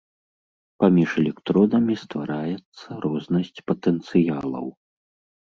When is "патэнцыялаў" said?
3.71-4.67